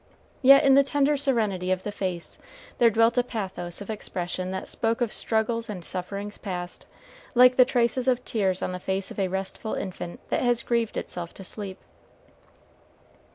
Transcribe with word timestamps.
Yet 0.41 0.63
in 0.63 0.73
the 0.73 0.83
tender 0.83 1.15
serenity 1.15 1.69
of 1.69 1.83
the 1.83 1.91
face 1.91 2.39
there 2.79 2.89
dwelt 2.89 3.19
a 3.19 3.23
pathos 3.23 3.81
of 3.81 3.91
expression 3.91 4.49
that 4.49 4.67
spoke 4.67 4.99
of 4.99 5.13
struggles 5.13 5.69
and 5.69 5.85
sufferings 5.85 6.39
past, 6.39 6.87
like 7.35 7.55
the 7.55 7.65
traces 7.65 8.07
of 8.07 8.25
tears 8.25 8.63
on 8.63 8.71
the 8.71 8.79
face 8.79 9.11
of 9.11 9.19
a 9.19 9.27
restful 9.27 9.75
infant 9.75 10.19
that 10.29 10.41
has 10.41 10.63
grieved 10.63 10.97
itself 10.97 11.35
to 11.35 11.43
sleep. 11.43 11.77